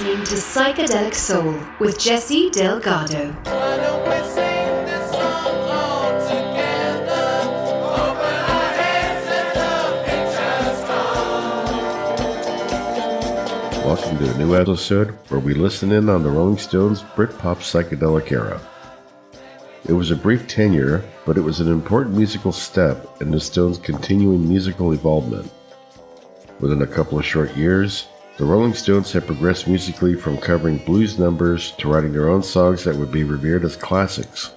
listening 0.00 0.24
to 0.24 0.34
Psychedelic 0.36 1.14
Soul 1.14 1.60
with 1.78 1.98
Jesse 1.98 2.48
Delgado. 2.48 3.36
Welcome 13.84 14.18
to 14.18 14.32
a 14.32 14.38
new 14.38 14.56
episode 14.56 15.10
where 15.28 15.38
we 15.38 15.52
listen 15.52 15.92
in 15.92 16.08
on 16.08 16.22
the 16.22 16.30
Rolling 16.30 16.56
Stones' 16.56 17.02
Britpop 17.02 17.58
psychedelic 17.58 18.32
era. 18.32 18.58
It 19.86 19.92
was 19.92 20.10
a 20.10 20.16
brief 20.16 20.48
tenure, 20.48 21.04
but 21.26 21.36
it 21.36 21.42
was 21.42 21.60
an 21.60 21.70
important 21.70 22.16
musical 22.16 22.52
step 22.52 23.20
in 23.20 23.30
the 23.30 23.40
Stones' 23.40 23.76
continuing 23.76 24.48
musical 24.48 24.92
involvement. 24.92 25.52
Within 26.58 26.80
a 26.80 26.86
couple 26.86 27.18
of 27.18 27.26
short 27.26 27.54
years, 27.54 28.06
the 28.36 28.44
Rolling 28.44 28.74
Stones 28.74 29.12
had 29.12 29.26
progressed 29.26 29.68
musically 29.68 30.14
from 30.14 30.38
covering 30.38 30.78
blues 30.78 31.18
numbers 31.18 31.72
to 31.72 31.88
writing 31.88 32.12
their 32.12 32.28
own 32.28 32.42
songs 32.42 32.84
that 32.84 32.96
would 32.96 33.12
be 33.12 33.24
revered 33.24 33.64
as 33.64 33.76
classics. 33.76 34.54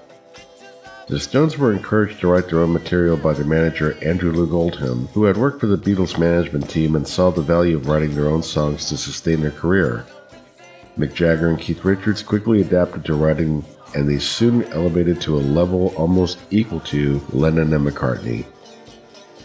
The 1.07 1.19
Stones 1.19 1.57
were 1.57 1.73
encouraged 1.73 2.21
to 2.21 2.27
write 2.27 2.47
their 2.47 2.61
own 2.61 2.71
material 2.71 3.17
by 3.17 3.33
their 3.33 3.45
manager 3.45 3.97
Andrew 4.01 4.31
Loog 4.31 4.53
Oldham, 4.53 5.07
who 5.07 5.25
had 5.25 5.35
worked 5.35 5.59
for 5.59 5.67
the 5.67 5.77
Beatles 5.77 6.17
management 6.17 6.69
team 6.69 6.95
and 6.95 7.05
saw 7.05 7.29
the 7.29 7.41
value 7.41 7.75
of 7.75 7.87
writing 7.87 8.15
their 8.15 8.29
own 8.29 8.41
songs 8.41 8.87
to 8.87 8.95
sustain 8.95 9.41
their 9.41 9.51
career. 9.51 10.05
Mick 10.97 11.13
Jagger 11.13 11.49
and 11.49 11.59
Keith 11.59 11.83
Richards 11.83 12.23
quickly 12.23 12.61
adapted 12.61 13.03
to 13.05 13.15
writing, 13.15 13.65
and 13.93 14.07
they 14.07 14.19
soon 14.19 14.63
elevated 14.71 15.19
to 15.21 15.35
a 15.35 15.41
level 15.41 15.93
almost 15.97 16.39
equal 16.51 16.79
to 16.81 17.21
Lennon 17.33 17.73
and 17.73 17.85
McCartney. 17.85 18.45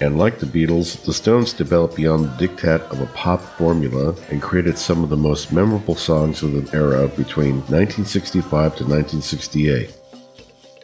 And 0.00 0.16
like 0.16 0.38
the 0.38 0.46
Beatles, 0.46 1.04
the 1.04 1.12
Stones 1.12 1.52
developed 1.52 1.96
beyond 1.96 2.24
the 2.24 2.46
diktat 2.46 2.82
of 2.92 3.00
a 3.00 3.06
pop 3.06 3.40
formula 3.40 4.14
and 4.30 4.40
created 4.40 4.78
some 4.78 5.02
of 5.02 5.10
the 5.10 5.16
most 5.16 5.52
memorable 5.52 5.96
songs 5.96 6.42
of 6.44 6.52
the 6.52 6.76
era 6.76 7.08
between 7.08 7.56
1965 7.62 8.76
to 8.76 8.84
1968. 8.84 9.92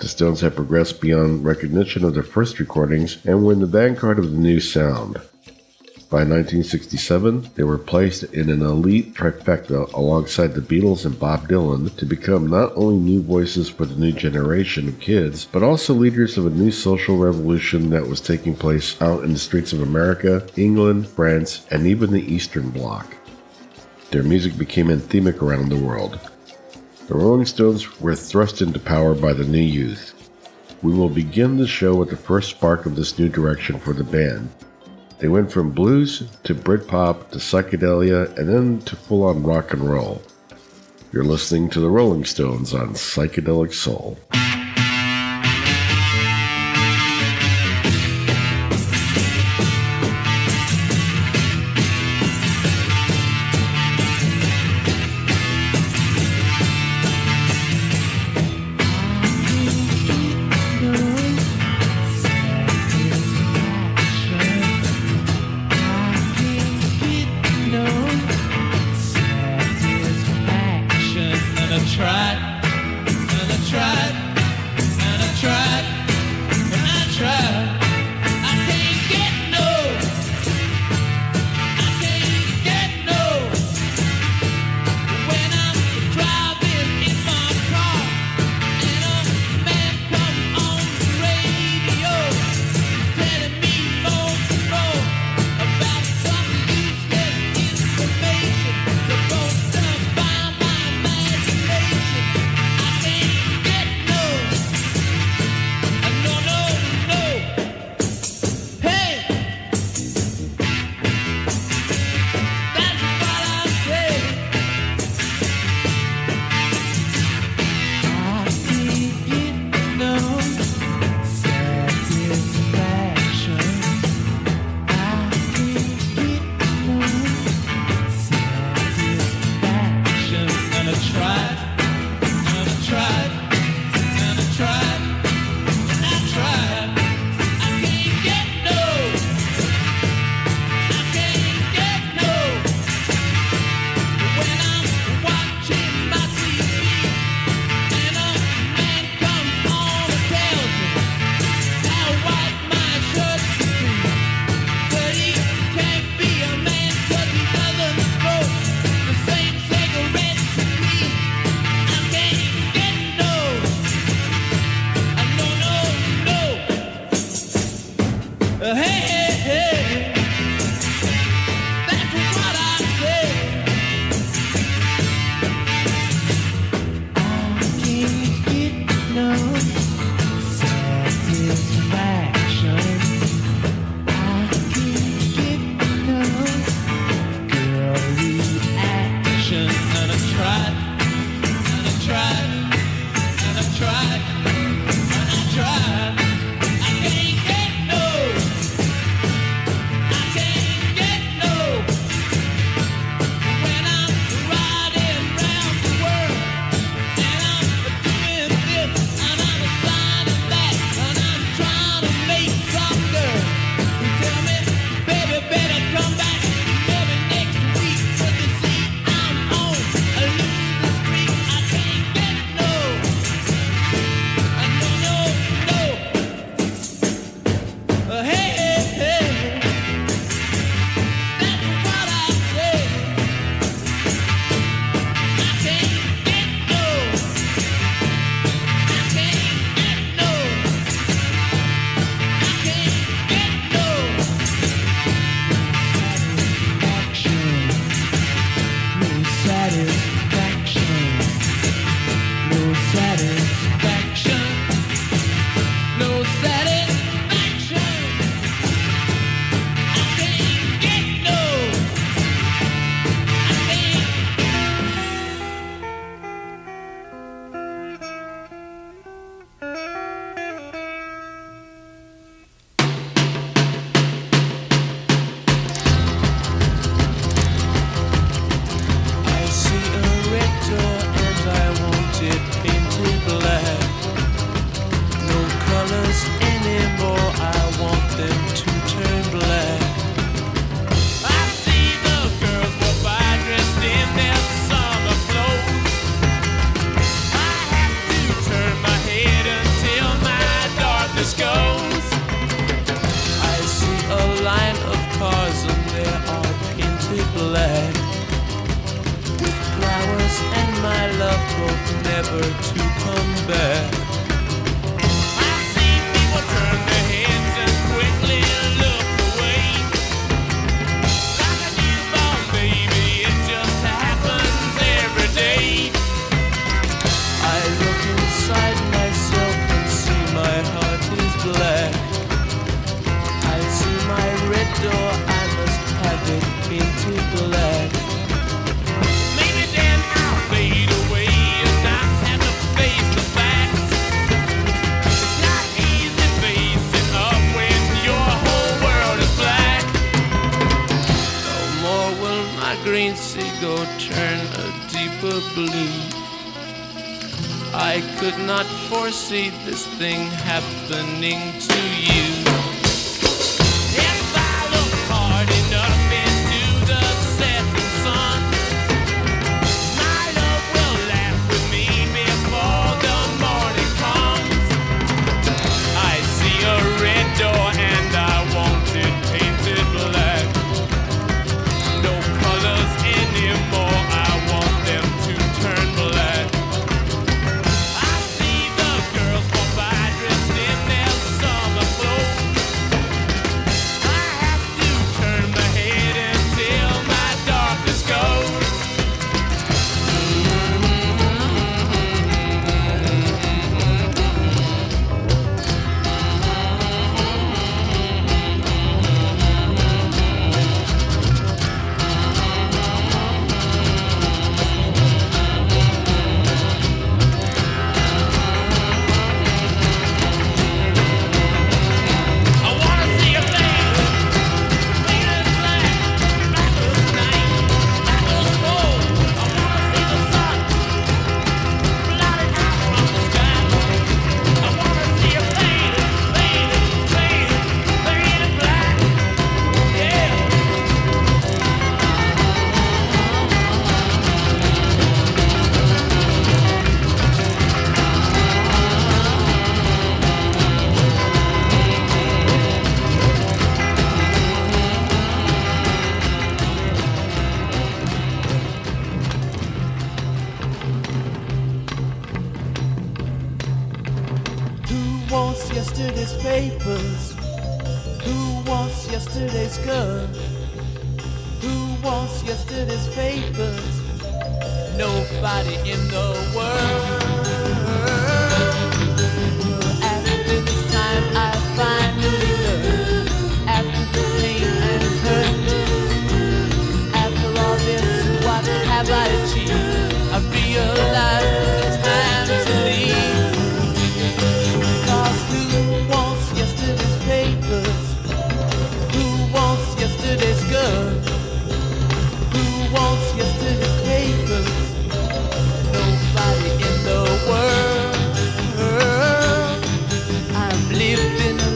The 0.00 0.08
Stones 0.08 0.40
had 0.40 0.56
progressed 0.56 1.00
beyond 1.00 1.44
recognition 1.44 2.04
of 2.04 2.14
their 2.14 2.24
first 2.24 2.58
recordings 2.58 3.24
and 3.24 3.44
were 3.44 3.52
in 3.52 3.60
the 3.60 3.66
vanguard 3.66 4.18
of 4.18 4.32
the 4.32 4.36
new 4.36 4.58
sound. 4.58 5.20
By 6.14 6.20
1967, 6.20 7.50
they 7.56 7.64
were 7.64 7.76
placed 7.76 8.22
in 8.22 8.48
an 8.48 8.62
elite 8.62 9.14
trifecta 9.14 9.92
alongside 9.94 10.54
the 10.54 10.60
Beatles 10.60 11.04
and 11.04 11.18
Bob 11.18 11.48
Dylan 11.48 11.96
to 11.96 12.06
become 12.06 12.46
not 12.46 12.70
only 12.76 12.98
new 12.98 13.20
voices 13.20 13.68
for 13.68 13.84
the 13.84 13.96
new 13.96 14.12
generation 14.12 14.86
of 14.86 15.00
kids, 15.00 15.44
but 15.44 15.64
also 15.64 15.92
leaders 15.92 16.38
of 16.38 16.46
a 16.46 16.50
new 16.50 16.70
social 16.70 17.16
revolution 17.16 17.90
that 17.90 18.06
was 18.06 18.20
taking 18.20 18.54
place 18.54 19.02
out 19.02 19.24
in 19.24 19.32
the 19.32 19.40
streets 19.40 19.72
of 19.72 19.82
America, 19.82 20.46
England, 20.56 21.08
France, 21.08 21.66
and 21.72 21.84
even 21.84 22.12
the 22.12 22.32
Eastern 22.32 22.70
Bloc. 22.70 23.16
Their 24.12 24.22
music 24.22 24.56
became 24.56 24.90
anthemic 24.90 25.42
around 25.42 25.68
the 25.68 25.84
world. 25.84 26.20
The 27.08 27.14
Rolling 27.16 27.46
Stones 27.46 28.00
were 28.00 28.14
thrust 28.14 28.62
into 28.62 28.78
power 28.78 29.16
by 29.16 29.32
the 29.32 29.42
new 29.42 29.58
youth. 29.58 30.30
We 30.80 30.94
will 30.94 31.08
begin 31.08 31.56
the 31.56 31.66
show 31.66 31.96
with 31.96 32.10
the 32.10 32.16
first 32.16 32.50
spark 32.50 32.86
of 32.86 32.94
this 32.94 33.18
new 33.18 33.28
direction 33.28 33.80
for 33.80 33.92
the 33.92 34.04
band. 34.04 34.48
They 35.24 35.28
went 35.28 35.50
from 35.50 35.70
blues 35.70 36.22
to 36.42 36.54
Britpop 36.54 37.30
to 37.30 37.38
psychedelia 37.38 38.36
and 38.36 38.46
then 38.46 38.82
to 38.82 38.94
full 38.94 39.22
on 39.22 39.42
rock 39.42 39.72
and 39.72 39.80
roll. 39.80 40.20
You're 41.12 41.24
listening 41.24 41.70
to 41.70 41.80
the 41.80 41.88
Rolling 41.88 42.26
Stones 42.26 42.74
on 42.74 42.90
Psychedelic 42.90 43.72
Soul. 43.72 44.18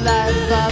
that. 0.08 0.67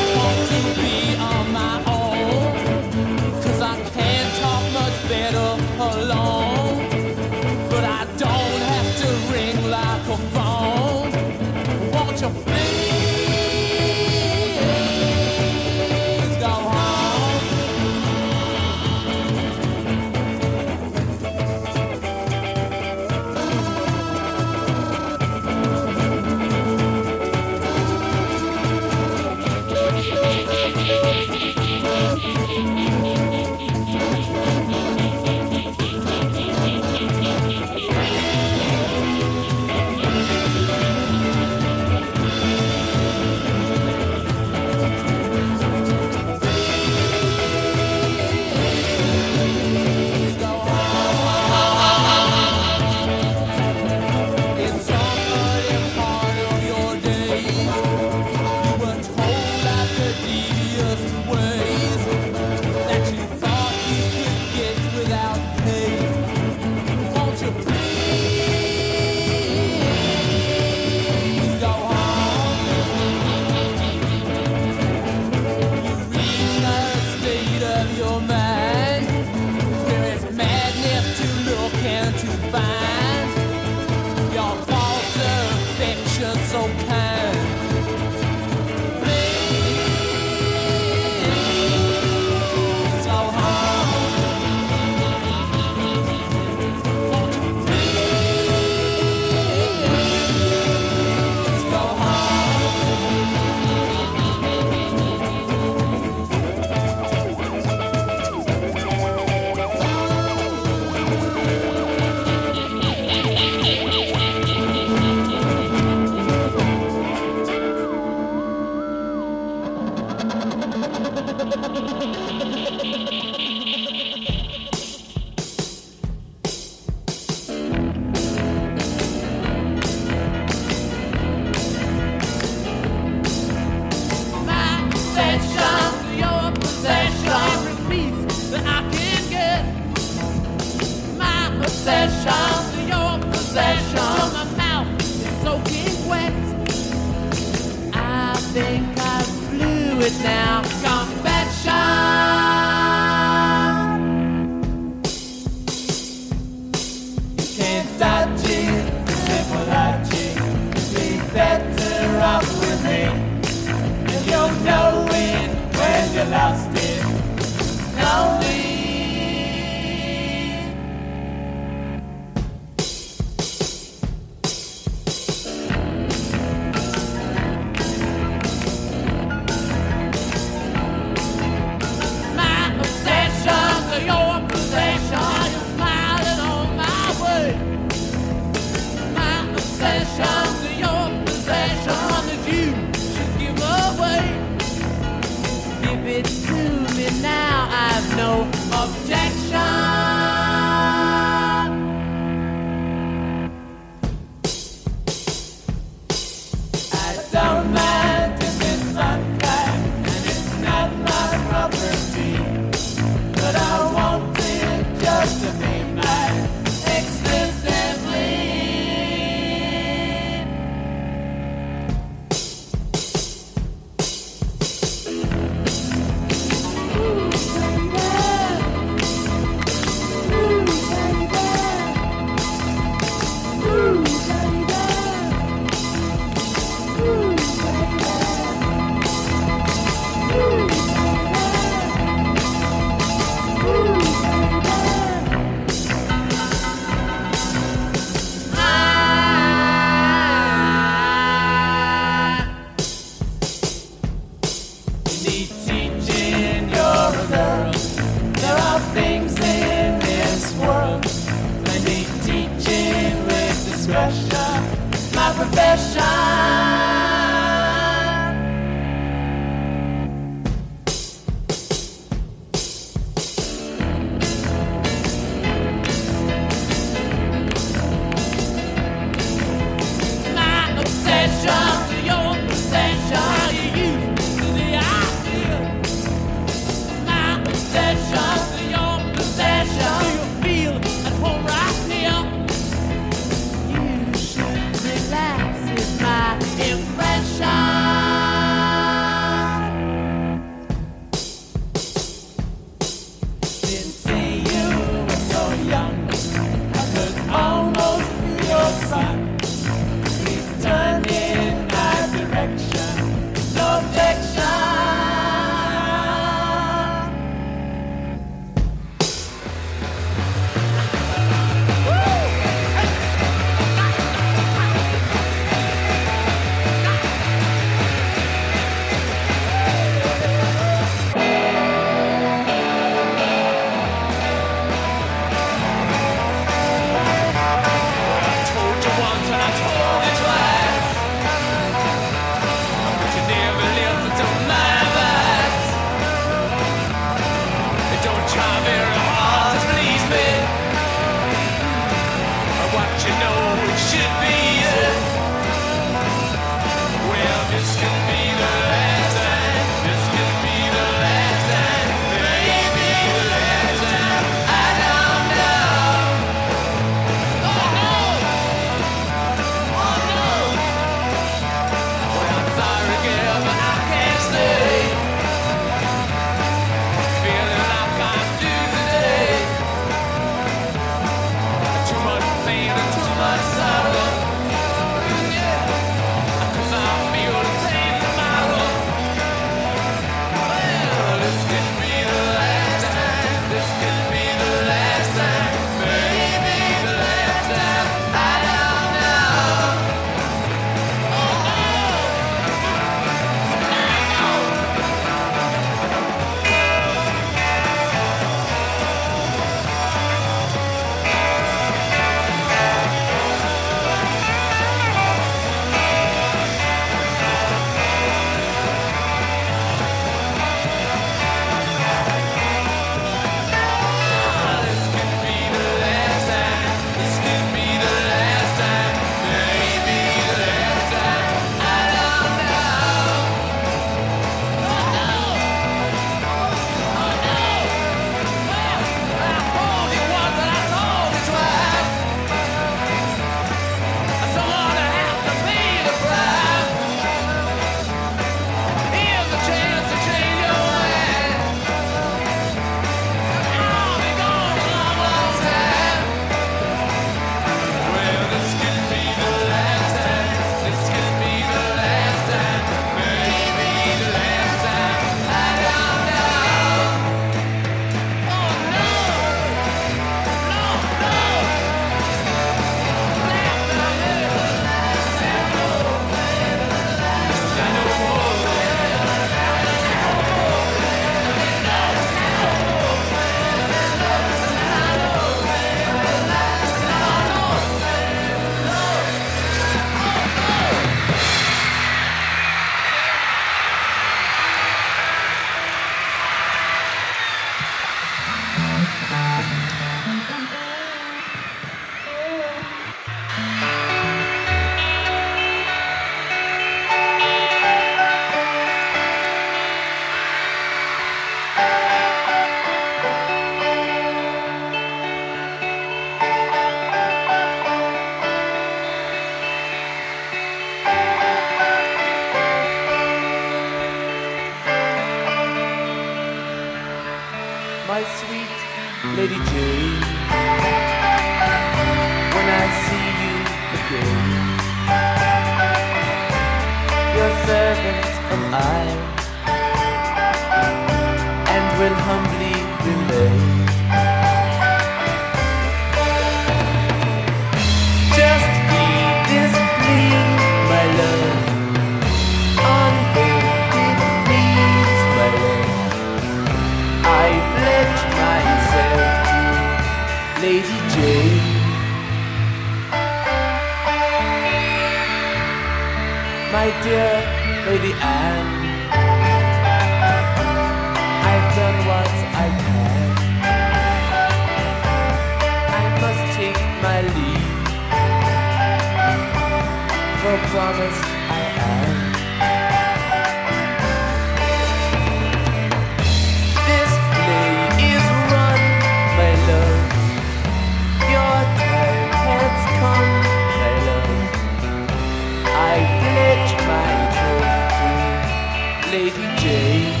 Lady 598.91 599.25
Jane. 599.37 600.00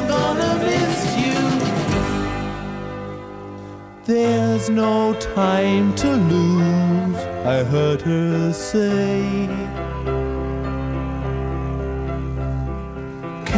I'm 0.00 0.08
gonna 0.08 0.54
miss 0.64 1.00
you. 1.22 1.38
There's 4.04 4.70
no 4.70 5.14
time 5.14 5.94
to 5.96 6.10
lose, 6.10 7.16
I 7.44 7.64
heard 7.64 8.00
her 8.02 8.52
say. 8.52 9.69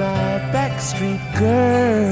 My 0.00 0.40
backstreet 0.54 1.20
girl. 1.38 2.10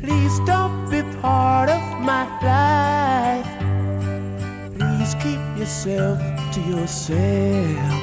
Please 0.00 0.38
don't 0.46 0.88
be 0.88 1.02
part 1.20 1.68
of 1.68 1.82
my 2.10 2.24
life. 2.50 3.50
Please 4.76 5.12
keep 5.24 5.42
yourself 5.58 6.18
to 6.54 6.60
yourself. 6.72 8.00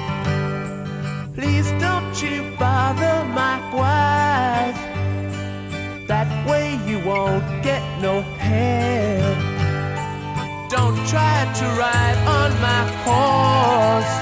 Please 1.33 1.71
don't 1.79 2.21
you 2.21 2.53
bother 2.59 3.23
my 3.41 3.55
wife. 3.73 4.81
That 6.09 6.29
way 6.49 6.75
you 6.85 6.99
won't 7.05 7.46
Try 11.07 11.49
to 11.59 11.65
ride 11.79 12.17
on 12.27 12.51
my 12.59 12.83
horse. 13.05 14.15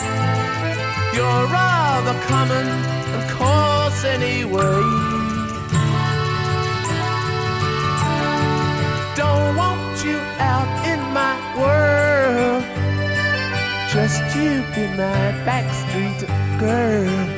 You're 1.16 1.48
rather 1.48 2.14
common 2.28 2.68
and 2.68 3.30
coarse 3.32 4.04
anyway. 4.06 4.84
Don't 9.16 9.56
want 9.56 10.06
you 10.06 10.18
out 10.38 10.86
in 10.86 11.00
my 11.12 11.36
world. 11.58 12.64
Just 13.92 14.22
you 14.36 14.62
be 14.76 14.86
my 14.96 15.34
backstreet 15.44 16.22
girl. 16.60 17.35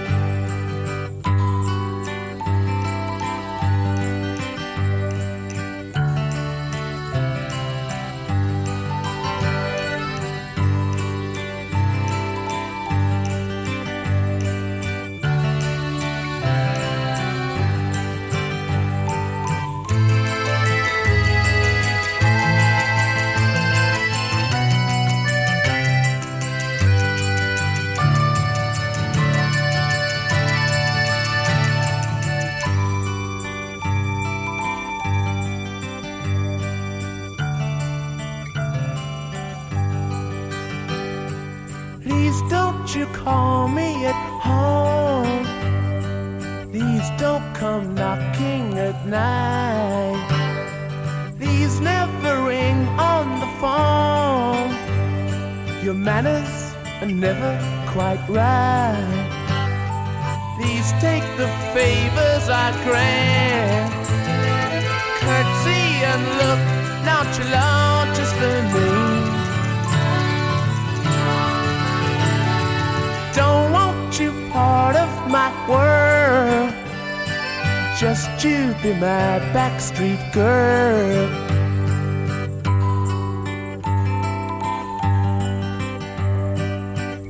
Just 78.07 78.41
you 78.41 78.73
be 78.81 78.93
my 78.93 79.37
backstreet 79.51 80.31
girl. 80.31 81.27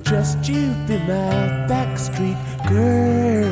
Just 0.03 0.47
you 0.47 0.67
be 0.85 0.99
my 0.99 1.65
backstreet 1.67 2.37
girl. 2.69 3.49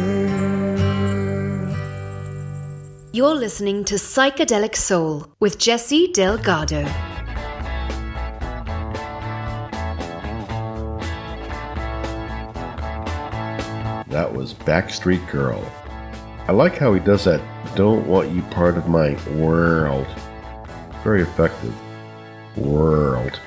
You're 3.12 3.34
listening 3.34 3.86
to 3.86 3.96
Psychedelic 3.96 4.76
Soul 4.76 5.26
with 5.40 5.58
Jesse 5.58 6.12
Delgado. 6.12 6.84
That 14.10 14.32
was 14.32 14.54
Backstreet 14.54 15.28
Girl. 15.32 15.68
I 16.48 16.52
like 16.52 16.78
how 16.78 16.94
he 16.94 17.00
does 17.00 17.24
that 17.24 17.42
don't 17.76 18.06
want 18.06 18.30
you 18.30 18.44
part 18.44 18.78
of 18.78 18.88
my 18.88 19.18
world. 19.32 20.06
Very 21.04 21.24
effective. 21.24 21.74
World. 22.56 23.40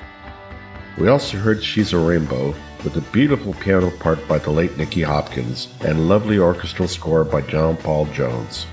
We 0.97 1.07
also 1.07 1.37
heard 1.37 1.63
She's 1.63 1.93
a 1.93 1.97
Rainbow 1.97 2.53
with 2.83 2.97
a 2.97 3.11
beautiful 3.13 3.53
piano 3.53 3.89
part 3.89 4.27
by 4.27 4.37
the 4.37 4.51
late 4.51 4.75
Nicky 4.75 5.01
Hopkins 5.01 5.69
and 5.79 6.09
lovely 6.09 6.39
orchestral 6.39 6.89
score 6.89 7.23
by 7.23 7.39
John 7.39 7.77
Paul 7.77 8.05
Jones. 8.07 8.67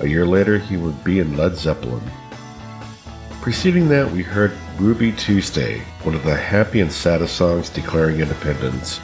A 0.00 0.08
year 0.08 0.26
later, 0.26 0.58
he 0.58 0.76
would 0.76 1.04
be 1.04 1.20
in 1.20 1.36
Led 1.36 1.54
Zeppelin. 1.54 2.02
Preceding 3.40 3.88
that, 3.90 4.10
we 4.10 4.24
heard 4.24 4.52
Ruby 4.80 5.12
Tuesday, 5.12 5.78
one 6.02 6.16
of 6.16 6.24
the 6.24 6.34
happy 6.34 6.80
and 6.80 6.90
saddest 6.90 7.36
songs 7.36 7.68
declaring 7.70 8.18
independence. 8.18 8.98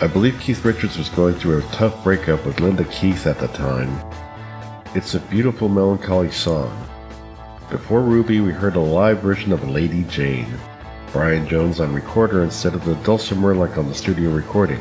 I 0.00 0.06
believe 0.06 0.38
Keith 0.38 0.64
Richards 0.64 0.96
was 0.96 1.08
going 1.08 1.34
through 1.34 1.58
a 1.58 1.72
tough 1.72 2.04
breakup 2.04 2.46
with 2.46 2.60
Linda 2.60 2.84
Keith 2.84 3.26
at 3.26 3.40
the 3.40 3.48
time. 3.48 3.90
It's 4.94 5.16
a 5.16 5.20
beautiful, 5.20 5.68
melancholy 5.68 6.30
song. 6.30 6.70
Before 7.68 8.00
Ruby, 8.00 8.38
we 8.38 8.52
heard 8.52 8.76
a 8.76 8.80
live 8.80 9.18
version 9.18 9.50
of 9.50 9.68
Lady 9.68 10.04
Jane. 10.04 10.46
Brian 11.10 11.48
Jones 11.48 11.80
on 11.80 11.92
recorder 11.92 12.44
instead 12.44 12.74
of 12.74 12.84
the 12.84 12.94
dulcimer 12.96 13.56
like 13.56 13.76
on 13.76 13.88
the 13.88 13.94
studio 13.94 14.30
recording. 14.30 14.80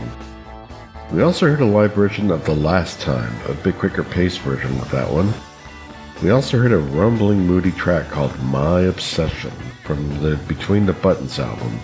We 1.12 1.24
also 1.24 1.48
heard 1.48 1.62
a 1.62 1.66
live 1.66 1.96
version 1.96 2.30
of 2.30 2.46
The 2.46 2.54
Last 2.54 3.02
Time, 3.02 3.34
a 3.50 3.56
bit 3.56 3.80
quicker 3.80 4.04
pace 4.04 4.38
version 4.38 4.78
of 4.78 4.92
that 4.92 5.12
one. 5.12 5.34
We 6.22 6.30
also 6.30 6.60
heard 6.60 6.72
a 6.72 6.78
rumbling, 6.78 7.40
moody 7.40 7.72
track 7.72 8.10
called 8.10 8.40
My 8.44 8.82
Obsession 8.82 9.50
from 9.84 10.22
the 10.22 10.36
Between 10.48 10.86
the 10.86 10.94
Buttons 10.94 11.40
album. 11.40 11.80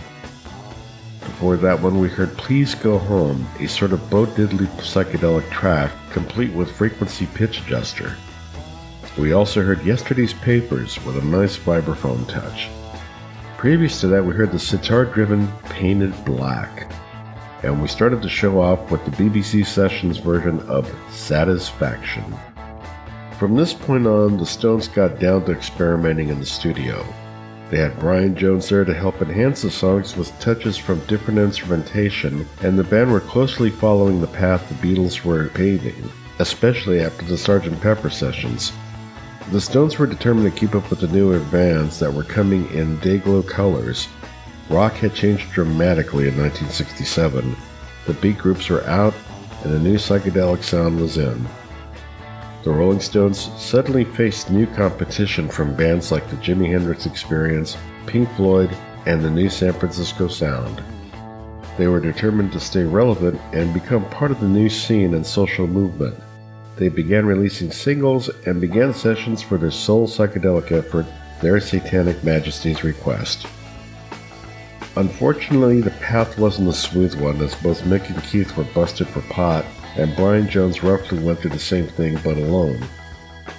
Before 1.44 1.58
that 1.58 1.82
one, 1.82 2.00
we 2.00 2.08
heard 2.08 2.38
Please 2.38 2.74
Go 2.74 2.98
Home, 2.98 3.46
a 3.60 3.68
sort 3.68 3.92
of 3.92 4.10
Bo 4.10 4.26
Diddley 4.26 4.66
psychedelic 4.78 5.52
track, 5.52 5.92
complete 6.10 6.54
with 6.54 6.72
frequency 6.72 7.26
pitch 7.26 7.60
adjuster. 7.60 8.16
We 9.18 9.34
also 9.34 9.62
heard 9.62 9.84
Yesterday's 9.84 10.34
Papers 10.34 11.04
with 11.04 11.18
a 11.18 11.26
nice 11.26 11.58
vibraphone 11.58 12.26
touch. 12.30 12.70
Previous 13.58 14.00
to 14.00 14.08
that, 14.08 14.24
we 14.24 14.34
heard 14.34 14.54
the 14.54 14.58
sitar 14.58 15.04
driven 15.04 15.52
Paint 15.64 16.04
It 16.04 16.26
Black. 16.26 16.90
And 17.62 17.82
we 17.82 17.90
started 17.90 18.22
the 18.22 18.30
show 18.30 18.62
off 18.62 18.90
with 18.90 19.04
the 19.04 19.12
BBC 19.12 19.66
Sessions 19.66 20.20
version 20.20 20.62
of 20.62 20.90
Satisfaction. 21.12 22.24
From 23.38 23.58
this 23.58 23.74
point 23.74 24.08
on, 24.08 24.38
the 24.38 24.46
Stones 24.46 24.88
got 24.88 25.20
down 25.20 25.44
to 25.44 25.52
experimenting 25.52 26.30
in 26.30 26.40
the 26.40 26.46
studio. 26.46 27.06
They 27.74 27.80
had 27.80 27.98
Brian 27.98 28.36
Jones 28.36 28.70
there 28.70 28.86
to 28.86 28.94
help 28.94 29.20
enhance 29.20 29.64
the 29.64 29.72
songs 29.72 30.16
with 30.16 30.40
touches 30.40 30.78
from 30.78 31.04
different 31.08 31.40
instrumentation, 31.40 32.48
and 32.62 32.78
the 32.78 32.84
band 32.84 33.12
were 33.12 33.20
closely 33.20 33.72
following 33.72 34.22
the 34.22 34.28
path 34.28 34.70
the 34.70 34.76
Beatles 34.76 35.26
were 35.26 35.50
paving, 35.50 36.12
especially 36.38 37.02
after 37.02 37.26
the 37.26 37.34
Sgt. 37.34 37.82
Pepper 37.82 38.12
sessions. 38.12 38.74
The 39.50 39.60
Stones 39.60 39.98
were 39.98 40.06
determined 40.06 40.54
to 40.54 40.60
keep 40.60 40.76
up 40.76 40.88
with 40.92 41.00
the 41.00 41.08
newer 41.08 41.40
bands 41.40 41.98
that 41.98 42.14
were 42.14 42.22
coming 42.22 42.72
in 42.74 43.00
day-glow 43.00 43.42
colors. 43.42 44.08
Rock 44.70 44.94
had 44.94 45.16
changed 45.16 45.50
dramatically 45.50 46.28
in 46.28 46.38
1967. 46.38 47.56
The 48.06 48.14
beat 48.14 48.38
groups 48.38 48.70
were 48.70 48.84
out, 48.84 49.16
and 49.64 49.74
a 49.74 49.80
new 49.80 49.96
psychedelic 49.96 50.64
sound 50.64 51.02
was 51.02 51.18
in. 51.18 51.44
The 52.64 52.72
Rolling 52.72 53.02
Stones 53.02 53.50
suddenly 53.62 54.06
faced 54.06 54.50
new 54.50 54.66
competition 54.68 55.50
from 55.50 55.76
bands 55.76 56.14
like 56.14 56.30
the 56.30 56.38
Jimi 56.38 56.72
Hendrix 56.72 57.06
Experience, 57.06 57.76
Pink 58.06 58.30
Floyd, 58.38 58.74
and 59.06 59.22
the 59.22 59.30
new 59.30 59.50
San 59.50 59.74
Francisco 59.74 60.30
Sound. 60.30 60.82
They 61.78 61.88
were 61.88 62.00
determined 62.00 62.54
to 62.54 62.62
stay 62.62 62.84
relevant 62.84 63.42
and 63.52 63.74
become 63.74 64.10
part 64.12 64.32
of 64.32 64.40
the 64.40 64.48
new 64.48 64.70
scene 64.70 65.14
and 65.14 65.26
social 65.26 65.68
movement. 65.68 66.16
They 66.78 66.88
began 66.88 67.26
releasing 67.26 67.70
singles 67.70 68.30
and 68.46 68.62
began 68.62 68.94
sessions 68.94 69.42
for 69.42 69.58
their 69.58 69.70
soul 69.70 70.08
psychedelic 70.08 70.72
effort, 70.72 71.06
Their 71.42 71.60
Satanic 71.60 72.24
Majesties 72.24 72.86
Request. 72.86 73.46
Unfortunately, 74.96 75.82
the 75.82 75.92
path 75.92 76.40
wasn't 76.40 76.70
a 76.70 76.74
smooth 76.74 77.20
one 77.20 77.42
as 77.42 77.56
both 77.56 77.82
Mick 77.82 78.10
and 78.10 78.24
Keith 78.24 78.56
were 78.56 78.64
busted 78.64 79.08
for 79.10 79.22
pot 79.24 79.66
and 79.96 80.16
Brian 80.16 80.50
Jones 80.50 80.84
roughly 80.84 81.20
went 81.20 81.40
through 81.40 81.52
the 81.52 81.60
same 81.60 81.88
thing 81.88 82.16
but 82.24 82.38
alone. 82.38 82.84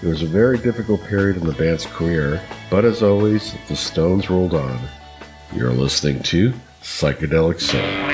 It 0.02 0.06
was 0.06 0.22
a 0.22 0.26
very 0.26 0.58
difficult 0.58 1.04
period 1.04 1.36
in 1.36 1.46
the 1.46 1.52
band's 1.52 1.86
career, 1.86 2.40
but 2.70 2.84
as 2.84 3.02
always, 3.02 3.54
the 3.68 3.76
Stones 3.76 4.30
rolled 4.30 4.54
on. 4.54 4.80
You're 5.54 5.72
listening 5.72 6.22
to 6.24 6.52
Psychedelic 6.82 7.60
Soul. 7.60 8.13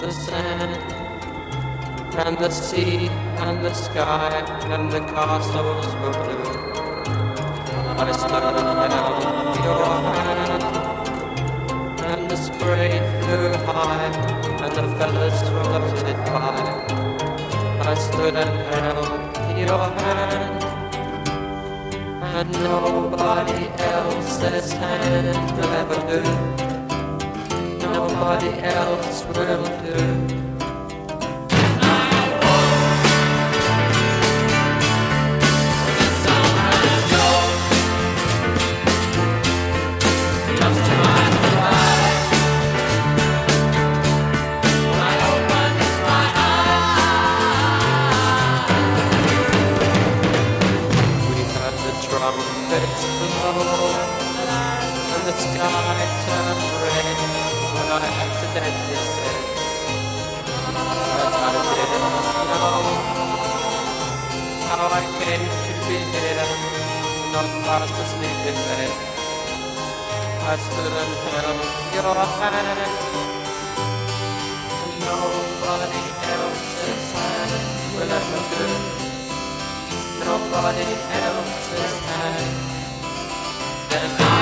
The 0.00 0.10
sand 0.10 0.92
and 2.16 2.38
the 2.38 2.48
sea 2.48 3.08
and 3.44 3.62
the 3.62 3.72
sky 3.74 4.32
and 4.72 4.90
the 4.90 5.00
castles 5.00 5.86
were 6.00 6.16
blue. 6.24 6.60
I 7.98 8.10
stood 8.12 8.44
and 8.60 8.92
held 8.92 9.56
your 9.66 9.84
hand 10.16 10.62
and 12.12 12.30
the 12.30 12.36
spray 12.36 12.98
flew 13.20 13.52
high 13.66 14.10
and 14.64 14.72
the 14.72 14.84
feathers 14.96 15.38
floated 15.50 16.16
by. 16.32 16.60
I 17.90 17.94
stood 17.94 18.36
and 18.36 18.54
held 18.72 19.36
your 19.58 19.84
hand 20.00 20.64
and 22.22 22.52
nobody 22.52 23.68
else's 23.92 24.72
hand 24.72 25.58
will 25.58 25.72
ever 25.82 26.00
do. 26.08 26.69
Nobody 28.20 28.60
else 28.60 29.24
will 29.24 29.64
do. 29.82 30.39
I 64.92 65.00
came 65.22 65.46
to 65.46 65.72
be 65.86 65.98
here, 66.12 66.46
not 67.32 67.46
fast 67.64 67.94
asleep 68.02 68.40
in 68.50 68.56
bed. 68.66 68.90
I 70.42 70.56
stood 70.64 70.94
and 71.02 71.14
held 71.30 71.60
your 71.94 72.18
hand, 72.38 72.80
and 74.82 74.94
nobody 75.06 76.04
else's 76.34 77.06
hand 77.14 77.52
will 77.94 78.12
ever 78.18 78.42
do 78.50 78.66
nobody 80.24 80.90
else's 81.22 81.96
hand. 82.08 82.54
Then 83.90 84.10
I 84.18 84.39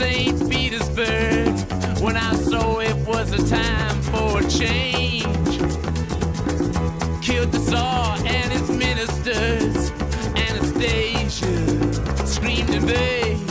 St. 0.00 0.50
Petersburg 0.50 1.48
when 2.00 2.16
I 2.16 2.34
saw 2.34 2.80
it 2.80 2.96
was 3.06 3.32
a 3.34 3.46
time 3.46 4.00
for 4.00 4.40
change. 4.48 5.58
Killed 7.22 7.52
the 7.52 7.58
Tsar 7.58 8.16
and 8.24 8.50
his 8.50 8.70
ministers, 8.70 9.90
Anastasia 10.48 12.26
screamed 12.26 12.70
in 12.70 12.86
vain. 12.86 13.44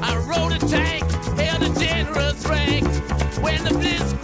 I 0.00 0.16
rode 0.28 0.52
a 0.52 0.60
tank, 0.60 1.10
held 1.36 1.62
a 1.64 1.80
generous 1.80 2.46
rank 2.46 2.86
when 3.42 3.64
the 3.64 3.70
blitz. 3.70 4.17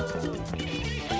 Oh, 0.00 1.17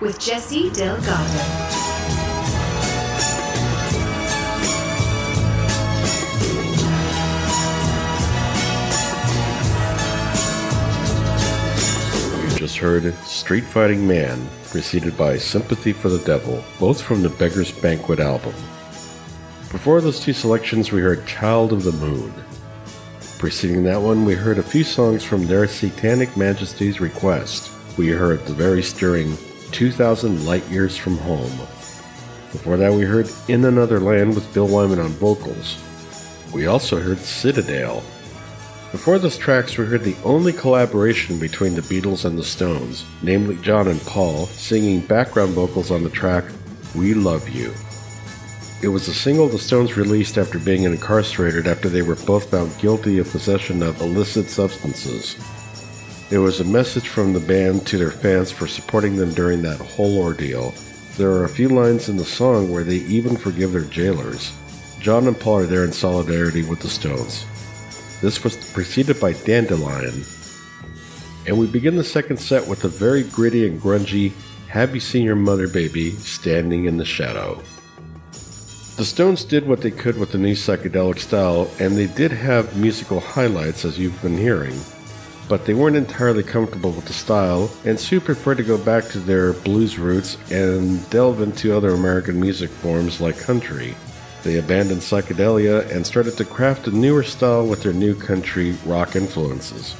with 0.00 0.18
Jesse 0.18 0.70
Delgado. 0.70 1.78
Heard 12.78 13.12
Street 13.24 13.64
Fighting 13.64 14.06
Man, 14.06 14.48
preceded 14.70 15.16
by 15.16 15.36
Sympathy 15.36 15.92
for 15.92 16.10
the 16.10 16.24
Devil, 16.24 16.62
both 16.78 17.02
from 17.02 17.22
the 17.22 17.28
Beggar's 17.28 17.72
Banquet 17.72 18.20
album. 18.20 18.54
Before 19.72 20.00
those 20.00 20.20
two 20.20 20.32
selections, 20.32 20.92
we 20.92 21.00
heard 21.00 21.26
Child 21.26 21.72
of 21.72 21.82
the 21.82 21.90
Moon. 21.90 22.32
Preceding 23.38 23.82
that 23.82 24.00
one, 24.00 24.24
we 24.24 24.34
heard 24.34 24.58
a 24.58 24.62
few 24.62 24.84
songs 24.84 25.24
from 25.24 25.44
their 25.44 25.66
Satanic 25.66 26.36
Majesties 26.36 27.00
request. 27.00 27.72
We 27.96 28.10
heard 28.10 28.46
the 28.46 28.54
very 28.54 28.82
stirring 28.84 29.36
2000 29.72 30.46
Light 30.46 30.66
Years 30.68 30.96
from 30.96 31.16
Home. 31.18 31.56
Before 32.52 32.76
that, 32.76 32.92
we 32.92 33.02
heard 33.02 33.30
In 33.48 33.64
Another 33.64 34.00
Land 34.00 34.34
with 34.34 34.52
Bill 34.54 34.68
Wyman 34.68 34.98
on 34.98 35.10
vocals. 35.10 35.78
We 36.52 36.66
also 36.66 36.98
heard 36.98 37.18
Citadel. 37.18 38.02
Before 38.90 39.18
those 39.18 39.36
tracks, 39.36 39.76
we 39.76 39.84
heard 39.84 40.02
the 40.02 40.16
only 40.24 40.52
collaboration 40.52 41.38
between 41.38 41.74
the 41.74 41.82
Beatles 41.82 42.24
and 42.24 42.38
the 42.38 42.44
Stones, 42.44 43.04
namely 43.22 43.56
John 43.56 43.86
and 43.86 44.00
Paul, 44.00 44.46
singing 44.46 45.00
background 45.00 45.52
vocals 45.52 45.90
on 45.90 46.02
the 46.04 46.10
track 46.10 46.44
We 46.94 47.12
Love 47.12 47.48
You. 47.50 47.74
It 48.80 48.88
was 48.88 49.08
a 49.08 49.14
single 49.14 49.48
the 49.48 49.58
Stones 49.58 49.96
released 49.96 50.38
after 50.38 50.58
being 50.58 50.84
incarcerated 50.84 51.66
after 51.66 51.88
they 51.88 52.00
were 52.00 52.14
both 52.14 52.50
found 52.50 52.78
guilty 52.78 53.18
of 53.18 53.30
possession 53.30 53.82
of 53.82 54.00
illicit 54.00 54.48
substances. 54.48 55.36
It 56.30 56.36
was 56.38 56.60
a 56.60 56.64
message 56.64 57.08
from 57.08 57.32
the 57.32 57.40
band 57.40 57.86
to 57.86 57.96
their 57.96 58.10
fans 58.10 58.50
for 58.50 58.66
supporting 58.66 59.16
them 59.16 59.32
during 59.32 59.62
that 59.62 59.80
whole 59.80 60.18
ordeal. 60.18 60.74
There 61.16 61.30
are 61.30 61.44
a 61.44 61.48
few 61.48 61.70
lines 61.70 62.10
in 62.10 62.18
the 62.18 62.24
song 62.26 62.70
where 62.70 62.84
they 62.84 62.96
even 62.96 63.34
forgive 63.34 63.72
their 63.72 63.84
jailers. 63.84 64.52
John 65.00 65.26
and 65.26 65.40
Paul 65.40 65.60
are 65.60 65.66
there 65.66 65.84
in 65.84 65.92
solidarity 65.92 66.62
with 66.68 66.80
the 66.80 66.88
Stones. 66.88 67.46
This 68.20 68.44
was 68.44 68.72
preceded 68.72 69.18
by 69.18 69.32
Dandelion. 69.32 70.22
And 71.46 71.58
we 71.58 71.66
begin 71.66 71.96
the 71.96 72.04
second 72.04 72.36
set 72.36 72.68
with 72.68 72.84
a 72.84 72.88
very 72.88 73.22
gritty 73.22 73.66
and 73.66 73.80
grungy 73.80 74.32
Have 74.68 74.94
You 74.94 75.00
Seen 75.00 75.24
Your 75.24 75.34
Mother 75.34 75.66
Baby 75.66 76.10
Standing 76.10 76.84
in 76.84 76.98
the 76.98 77.06
Shadow. 77.06 77.62
The 78.96 79.04
Stones 79.06 79.44
did 79.44 79.66
what 79.66 79.80
they 79.80 79.90
could 79.90 80.18
with 80.18 80.32
the 80.32 80.38
new 80.38 80.54
psychedelic 80.54 81.20
style, 81.20 81.70
and 81.80 81.96
they 81.96 82.08
did 82.08 82.32
have 82.32 82.76
musical 82.76 83.20
highlights 83.20 83.86
as 83.86 83.98
you've 83.98 84.20
been 84.20 84.36
hearing. 84.36 84.78
But 85.48 85.64
they 85.64 85.72
weren't 85.72 85.96
entirely 85.96 86.42
comfortable 86.42 86.90
with 86.90 87.06
the 87.06 87.14
style, 87.14 87.70
and 87.84 87.98
Sue 87.98 88.20
preferred 88.20 88.58
to 88.58 88.62
go 88.62 88.76
back 88.76 89.04
to 89.08 89.18
their 89.18 89.54
blues 89.54 89.98
roots 89.98 90.36
and 90.50 91.08
delve 91.08 91.40
into 91.40 91.74
other 91.74 91.90
American 91.90 92.38
music 92.38 92.68
forms 92.68 93.20
like 93.20 93.38
country. 93.38 93.94
They 94.42 94.58
abandoned 94.58 95.00
psychedelia 95.00 95.90
and 95.90 96.06
started 96.06 96.36
to 96.36 96.44
craft 96.44 96.86
a 96.86 96.90
newer 96.90 97.22
style 97.22 97.66
with 97.66 97.82
their 97.82 97.92
new 97.92 98.14
country 98.14 98.76
rock 98.84 99.16
influences. 99.16 99.96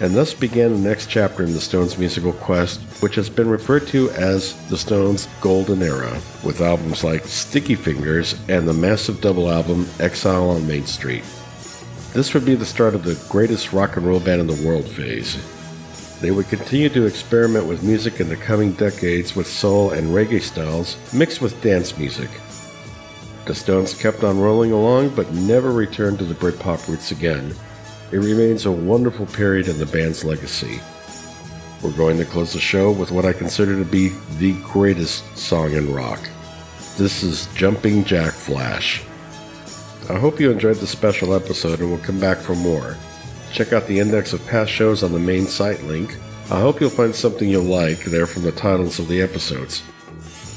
And 0.00 0.14
thus 0.14 0.32
began 0.32 0.72
the 0.72 0.88
next 0.88 1.10
chapter 1.10 1.42
in 1.44 1.52
the 1.52 1.60
Stones' 1.60 1.98
musical 1.98 2.32
quest, 2.32 2.80
which 3.02 3.14
has 3.16 3.28
been 3.28 3.50
referred 3.50 3.86
to 3.88 4.10
as 4.12 4.54
the 4.68 4.78
Stones' 4.78 5.28
Golden 5.42 5.82
Era, 5.82 6.18
with 6.42 6.62
albums 6.62 7.04
like 7.04 7.24
Sticky 7.26 7.74
Fingers 7.74 8.34
and 8.48 8.66
the 8.66 8.72
massive 8.72 9.20
double 9.20 9.50
album 9.50 9.86
Exile 9.98 10.50
on 10.50 10.66
Main 10.66 10.86
Street. 10.86 11.24
This 12.12 12.34
would 12.34 12.44
be 12.44 12.56
the 12.56 12.66
start 12.66 12.96
of 12.96 13.04
the 13.04 13.20
greatest 13.28 13.72
rock 13.72 13.96
and 13.96 14.04
roll 14.04 14.18
band 14.18 14.40
in 14.40 14.48
the 14.48 14.66
world 14.66 14.84
phase. 14.84 15.38
They 16.20 16.32
would 16.32 16.48
continue 16.48 16.88
to 16.88 17.06
experiment 17.06 17.66
with 17.66 17.84
music 17.84 18.18
in 18.18 18.28
the 18.28 18.36
coming 18.36 18.72
decades 18.72 19.36
with 19.36 19.46
soul 19.46 19.92
and 19.92 20.08
reggae 20.08 20.42
styles 20.42 20.96
mixed 21.14 21.40
with 21.40 21.62
dance 21.62 21.96
music. 21.96 22.28
The 23.46 23.54
Stones 23.54 23.94
kept 23.94 24.24
on 24.24 24.40
rolling 24.40 24.72
along 24.72 25.10
but 25.10 25.32
never 25.32 25.72
returned 25.72 26.18
to 26.18 26.24
the 26.24 26.34
Britpop 26.34 26.88
roots 26.88 27.12
again. 27.12 27.54
It 28.10 28.18
remains 28.18 28.66
a 28.66 28.72
wonderful 28.72 29.26
period 29.26 29.68
in 29.68 29.78
the 29.78 29.86
band's 29.86 30.24
legacy. 30.24 30.80
We're 31.80 31.96
going 31.96 32.18
to 32.18 32.24
close 32.24 32.52
the 32.52 32.58
show 32.58 32.90
with 32.90 33.12
what 33.12 33.24
I 33.24 33.32
consider 33.32 33.78
to 33.78 33.84
be 33.88 34.12
the 34.38 34.60
greatest 34.64 35.38
song 35.38 35.72
in 35.72 35.94
rock. 35.94 36.20
This 36.98 37.22
is 37.22 37.46
Jumping 37.54 38.02
Jack 38.04 38.32
Flash. 38.32 39.04
I 40.08 40.18
hope 40.18 40.40
you 40.40 40.50
enjoyed 40.50 40.76
the 40.76 40.86
special 40.86 41.34
episode 41.34 41.80
and 41.80 41.90
will 41.90 41.98
come 41.98 42.18
back 42.18 42.38
for 42.38 42.54
more. 42.54 42.96
Check 43.52 43.72
out 43.72 43.86
the 43.86 43.98
index 43.98 44.32
of 44.32 44.44
past 44.46 44.70
shows 44.70 45.02
on 45.02 45.12
the 45.12 45.18
main 45.18 45.46
site 45.46 45.82
link. 45.84 46.16
I 46.50 46.60
hope 46.60 46.80
you'll 46.80 46.90
find 46.90 47.14
something 47.14 47.48
you'll 47.48 47.62
like 47.64 48.04
there 48.04 48.26
from 48.26 48.42
the 48.42 48.52
titles 48.52 48.98
of 48.98 49.08
the 49.08 49.22
episodes. 49.22 49.82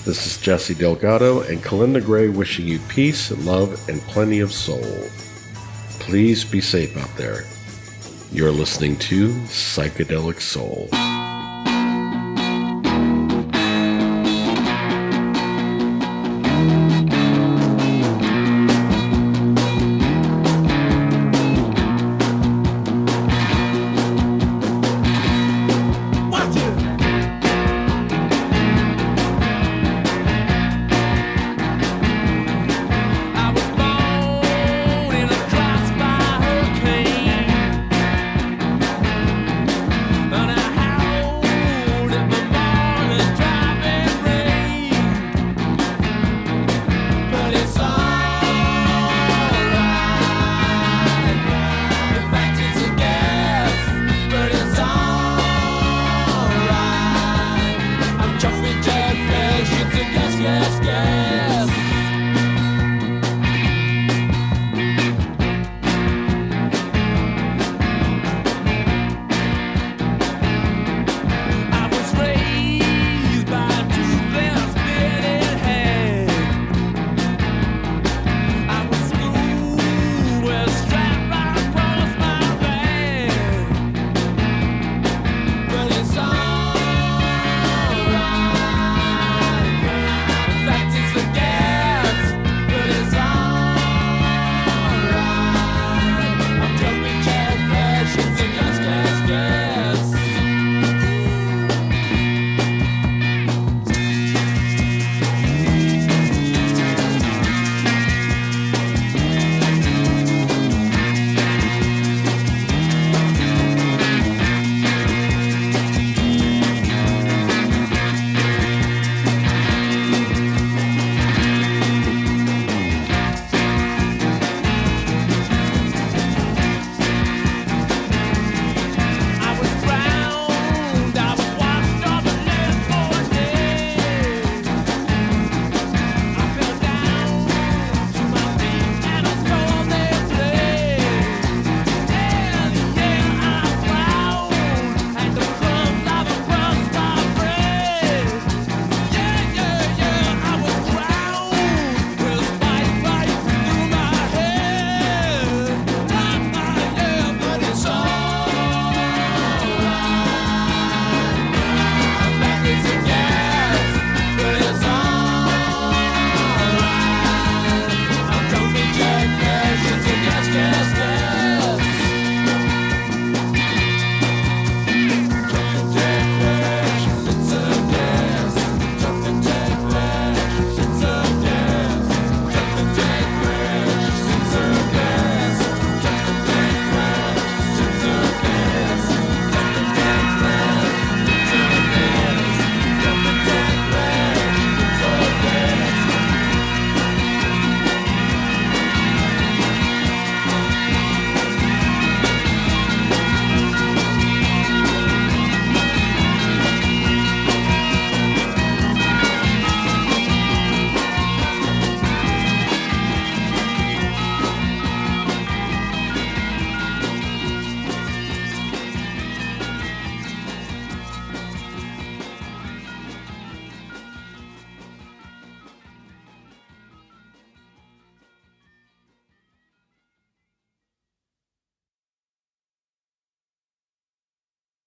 This 0.05 0.25
is 0.25 0.41
Jesse 0.41 0.73
Delgado 0.73 1.41
and 1.41 1.63
Kalinda 1.63 2.03
Gray 2.03 2.29
wishing 2.29 2.67
you 2.67 2.79
peace, 2.89 3.31
love, 3.45 3.87
and 3.87 4.01
plenty 4.01 4.39
of 4.39 4.51
soul. 4.51 4.83
Please 5.99 6.43
be 6.43 6.61
safe 6.61 6.97
out 6.97 7.15
there. 7.15 7.43
You're 8.31 8.51
listening 8.51 8.97
to 8.97 9.29
Psychedelic 9.29 10.41
Soul. 10.41 10.89